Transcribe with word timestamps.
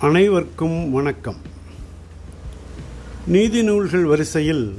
அனைவருக்கும் 0.00 0.90
வணக்கம். 0.90 1.36
நீதி 3.26 3.62
நூல்கள் 3.62 4.04
வரிசையில் 4.04 4.78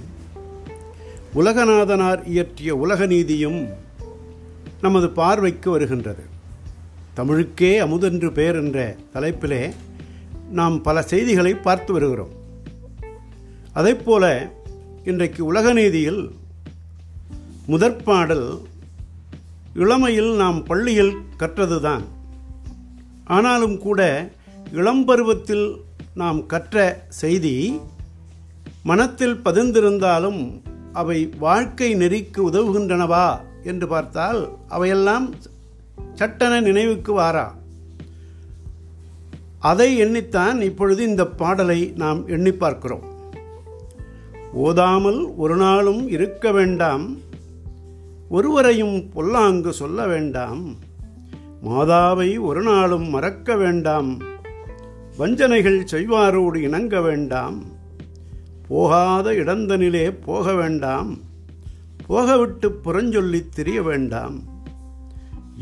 உலகநாதனார் 1.35 2.27
இயற்றிய 2.27 2.75
உலக 2.75 3.05
நீதியும் 3.05 3.67
நமது 4.81 5.09
பார்வைக்கு 5.09 5.71
வருகின்றது. 5.71 6.23
தமிழுக்கே 7.13 7.79
அமுதென்று 7.79 8.31
பெயர் 8.31 8.55
என்ற 8.55 8.95
தலைப்பிலே 9.13 9.73
நாம் 10.49 10.81
பல 10.81 11.01
செய்திகளை 11.01 11.55
பார்த்து 11.55 11.93
வருகிறோம். 11.93 12.29
அதைப்போல 13.75 14.51
இன்றைக்கு 15.05 15.45
உலக 15.45 15.73
நீதியில் 15.73 16.31
முதற்பாடல் 17.67 18.61
இளமையில் 19.73 20.35
நாம் 20.35 20.63
பள்ளியில் 20.63 21.17
கற்றதுதான். 21.39 22.03
ஆனாலும் 23.25 23.77
கூட 23.77 24.29
இளம்பருவத்தில் 24.73 25.75
நாம் 26.13 26.45
கற்ற 26.45 27.05
செய்தி 27.07 27.79
மனத்தில் 28.83 29.35
பதிந்திருந்தாலும் 29.45 30.61
அவை 30.93 31.29
வாழ்க்கை 31.39 31.95
நெறிக்கு 31.95 32.37
உதவுகின்றனவா 32.37 33.39
என்று 33.63 33.87
பார்த்தால் 33.87 34.49
அவையெல்லாம் 34.67 35.33
சட்டென 36.13 36.61
நினைவுக்கு 36.61 37.13
வாரா. 37.13 37.55
அதை 39.59 40.03
எண்ணித்தான் 40.03 40.61
இப்பொழுது 40.61 41.03
இந்த 41.03 41.25
பாடலை 41.25 41.93
நாம் 41.95 42.27
எண்ணி 42.27 42.51
பார்க்கிறோம். 42.51 43.03
ஓதாமல் 44.53 45.35
ஒரு 45.35 45.57
நாளும் 45.57 46.09
இருக்க 46.09 46.51
வேண்டாம். 46.51 47.17
ஒருவரையும் 48.29 49.09
பொல்லாங்கு 49.09 49.73
சொல்ல 49.73 50.07
வேண்டாம். 50.07 50.75
மாதாவை 51.65 52.39
ஒரு 52.39 52.61
நாளும் 52.61 53.09
மறக்க 53.09 53.55
வேண்டாம். 53.55 54.37
வஞ்சனைகள் 55.19 55.85
செய்வாரோடு 55.91 56.55
இணங்க 56.55 57.01
வேண்டாம். 57.01 57.63
போகாத 58.67 59.31
இடந்தனிலே 59.31 60.11
போக 60.25 60.53
வேண்டாம். 60.53 61.17
போகவிட்டு 62.09 62.71
புறஞ்சொல்லி 62.83 63.41
திரிய 63.49 63.81
வேண்டாம். 63.81 64.43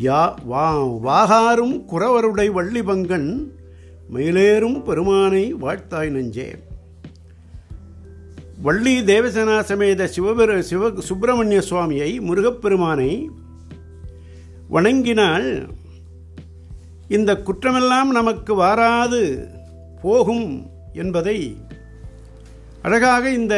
யா 0.03 0.33
வா 0.45 0.86
வாகாரும் 0.86 1.86
குறவருடை 1.91 2.52
வள்ளி 2.52 2.81
பங்கன் 2.81 3.52
மயிலேறும் 4.14 4.83
பெருமானை 4.83 5.53
வாழ்த்தாய் 5.53 6.09
நெஞ்சே. 6.09 6.55
வள்ளி 8.61 8.99
தேவசேனா 8.99 9.61
சமேத 9.61 10.09
சிவபெரு 10.17 10.59
சிவ 10.59 10.92
சுப்பிரமணிய 11.02 11.61
சுவாமியை 11.69 12.21
முருகப்பெருமானை 12.21 13.30
வணங்கினால் 14.69 15.67
இந்த 17.08 17.33
குற்றமெல்லாம் 17.36 18.09
நமக்கு 18.09 18.61
வாராது 18.61 19.47
போகும் 20.02 20.72
என்பதை 20.94 21.58
அழகாக 22.81 23.30
இந்த 23.30 23.55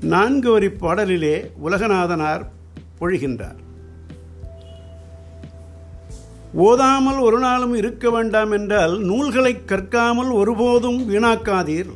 நான்கு 0.00 0.50
வரி 0.50 0.66
பாடலிலே 0.66 1.50
உலகநாதனார் 1.64 2.42
பொழிகின்றார். 3.00 3.60
ஓதாமல் 6.52 7.18
ஒரு 7.18 7.38
நாளும் 7.38 7.74
இருக்க 7.74 8.10
வேண்டாம் 8.10 8.50
என்றால் 8.50 8.98
நூல்களை 8.98 9.56
கற்காமல் 9.66 10.32
ஒருபோதும் 10.32 11.10
வீணாக்காதீர். 11.10 11.90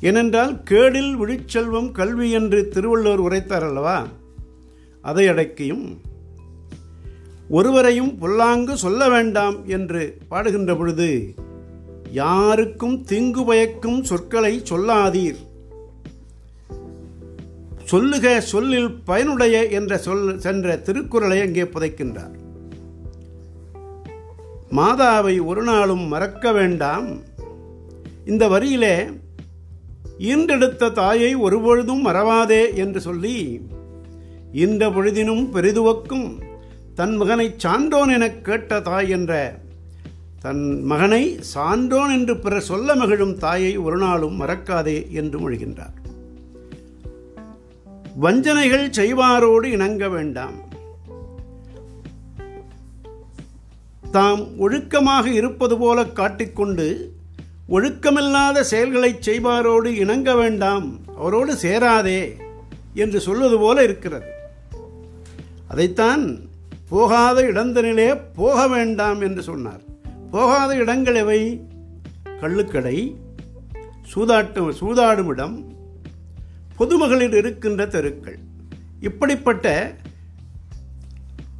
ஏனென்றால் 0.00 0.54
கேடில் 0.70 1.14
விழிச்செல்வம் 1.16 1.92
கல்வி 1.92 2.30
என்று 2.30 2.68
திருவள்ளுவர் 2.68 3.18
உரைத்தார் 3.18 3.62
அல்லவா? 3.62 4.06
அதை 5.02 5.28
அடக்கியும் 5.28 5.86
ஒருவரையும் 7.50 8.18
பொல்லாங்கு 8.18 8.76
சொல்ல 8.76 9.08
வேண்டாம் 9.08 9.66
என்று 9.66 10.18
பாடுகின்ற 10.28 10.76
பொழுது 10.76 11.34
யாருக்கும் 12.12 13.04
தீங்கு 13.04 13.44
பயக்கும் 13.44 14.04
சொற்களை 14.04 14.60
சொல்லாதீர். 14.64 15.36
சொல்லுக 17.84 18.40
சொல்லில் 18.40 18.90
பயனுடைய 19.04 19.66
என்ற 19.66 19.98
சொல் 19.98 20.40
சென்ற 20.40 20.76
திருக்குறளை 20.76 21.40
அங்கே 21.40 21.62
புதைக்கின்றார். 21.62 22.34
மாதாவை 24.70 25.44
ஒரு 25.44 25.62
நாளும் 25.62 26.06
மறக்க 26.08 26.52
வேண்டாம். 26.52 27.18
இந்த 28.26 28.48
வரியிலே 28.48 29.12
ஈன்றெடுத்த 30.18 30.92
தாயை 30.92 31.34
ஒருபொழுதும் 31.34 32.06
மறவாதே 32.06 32.74
என்று 32.74 33.00
சொல்லி 33.00 33.66
இந்த 34.52 34.88
பொழுதினும் 34.88 35.44
பெரிதுவக்கும் 35.52 36.47
தன் 36.98 37.16
மகனை 37.16 37.54
சான்றோன் 37.56 38.08
எனக் 38.08 38.44
கேட்ட 38.44 38.80
தாய் 38.80 39.08
என்ற 39.08 39.58
தன் 40.40 40.82
மகனை 40.82 41.36
சான்றோன் 41.40 42.10
என்று 42.10 42.36
பிறர் 42.36 42.60
சொல்ல 42.60 42.94
மகிழும் 42.94 43.38
தாயை 43.38 43.76
ஒரு 43.76 43.98
நாளும் 43.98 44.40
மறக்காதே 44.40 45.10
என்று 45.10 45.50
மொழிகின்றார். 45.50 45.94
வஞ்சனைகள் 48.14 48.90
செய்வாரோடு 48.90 49.64
இணங்க 49.64 50.08
வேண்டாம். 50.08 50.52
தாம் 54.12 54.60
ஒழுக்கமாக 54.60 55.26
இருப்பது 55.26 55.78
போல 55.78 56.04
காட்டிக்கொண்டு 56.04 57.12
ஒழுக்கமில்லாத 57.68 58.60
செயல்களை 58.60 59.18
செய்வாரோடு 59.26 59.86
இணங்க 59.86 60.34
வேண்டாம். 60.34 60.98
அவரோடு 61.16 61.54
சேராதே 61.54 62.36
என்று 62.94 63.20
சொல்வது 63.20 63.58
போல 63.58 63.82
இருக்கிறது. 63.82 64.30
அதைத்தான் 65.68 66.46
போகாத 66.88 67.42
இடந்தனிலே 67.42 68.20
போக 68.34 68.68
வேண்டாம் 68.68 69.20
என்று 69.20 69.42
சொன்னார். 69.42 69.80
போகாத 70.30 70.76
இடங்கள் 70.76 71.14
எவை 71.14 71.66
கள்ளுக்கடை 72.40 73.16
சூதாட்டு 74.14 74.72
சூதாடும் 74.80 75.26
இடம் 75.26 75.72
பொதுமகளில் 76.78 77.34
இருக்கின்ற 77.34 77.86
தெருக்கள். 77.86 78.38
இப்படிப்பட்ட 79.00 79.94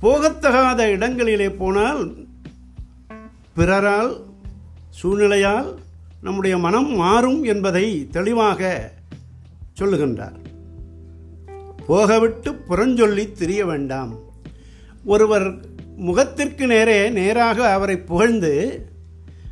போகத்தகாத 0.03 0.91
இடங்களிலே 0.91 1.51
போனால் 1.51 2.17
பிறரால் 3.55 4.25
சூழ்நிலையால் 5.03 5.75
நம்முடைய 6.23 6.59
மனம் 6.59 6.95
மாறும் 6.95 7.43
என்பதை 7.43 8.09
தெளிவாக 8.11 8.91
சொல்லுகின்றார். 9.81 10.39
போகவிட்டு 11.89 12.51
புறஞ்சொல்லி 12.69 13.33
திரிய 13.33 13.67
வேண்டாம். 13.67 14.27
ஒருவர் 15.05 15.55
முகத்திற்கு 15.97 16.67
நேரே 16.67 17.11
நேராக 17.11 17.73
அவரை 17.73 17.99
புகழ்ந்து 17.99 18.87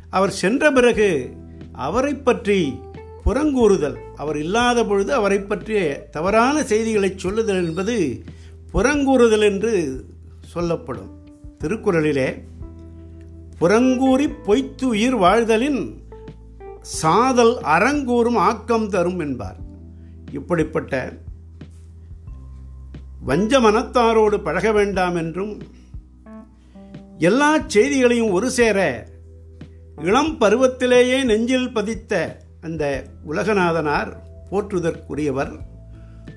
அவர் 0.09 0.31
சென்ற 0.31 0.71
பிறகு 0.71 1.29
அவரை 1.71 2.13
பற்றி 2.13 2.79
புறங்கூறுதல் 3.25 3.95
அவர் 4.15 4.37
இல்லாத 4.37 4.85
பொழுது 4.85 5.13
அவரை 5.13 5.39
பற்றிய 5.39 6.07
தவறான 6.11 6.63
செய்திகளை 6.63 7.13
சொல்லுதல் 7.15 7.65
என்பது 7.65 8.23
புறங்கூறுதல் 8.73 9.41
என்று 9.41 10.05
சொல்லப்படும். 10.41 11.27
திருக்குறளிலே 11.63 12.43
புறங்கூறி 13.61 14.43
பொய்த்து 14.43 14.87
உயிர் 14.87 15.15
வாழ்தலின் 15.15 16.01
சாதல் 16.81 17.57
அறங்கூறும் 17.57 18.35
ஆக்கம் 18.35 18.89
தரும் 18.89 19.19
என்பார். 19.19 19.57
இப்படிப்பட்ட 20.31 21.17
வஞ்ச 23.27 23.59
மனத்தாரோடு 23.59 24.37
பழக 24.37 24.71
வேண்டாம் 24.71 25.15
என்றும் 25.15 25.61
எல்லா 27.17 27.59
செய்திகளையும் 27.67 28.29
ஒரு 28.29 28.49
சேர 28.49 29.07
இளம் 29.97 30.37
பருவத்திலேயே 30.39 31.23
நெஞ்சில் 31.23 31.73
பதித்த 31.73 32.41
அந்த 32.61 33.03
உலகநாதனார் 33.29 34.13
போற்றுதற்குரியவர். 34.51 35.59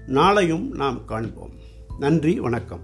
நாளையும் 0.09 0.69
நாம் 0.71 1.05
காண்போம். 1.05 1.51
நன்றி 1.99 2.41
வணக்கம். 2.41 2.81